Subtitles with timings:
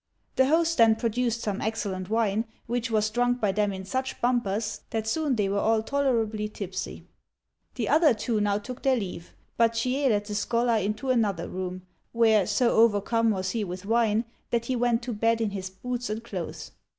[0.35, 4.81] The host then produced some excellent wine, which was drunk by them in such bumpers
[4.89, 7.05] that soon they were all tolerably tipsy.
[7.75, 11.83] The other two now took their leave; but Chieh led the scholar into another room,
[12.13, 16.09] where, so overcome was he with wine, that he went to bed in his boots
[16.09, 16.71] and clothes.